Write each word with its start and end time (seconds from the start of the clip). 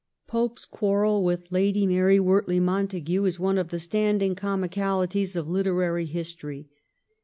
Pope's 0.27 0.65
quarrel 0.65 1.23
with 1.23 1.51
Lady 1.51 1.85
Mary 1.85 2.17
Wortley 2.17 2.59
Montagu 2.59 3.23
is 3.25 3.39
one 3.39 3.59
of 3.59 3.67
the 3.69 3.77
standing 3.77 4.33
comicalities 4.33 5.35
of 5.35 5.47
literary 5.47 6.07
history. 6.07 6.67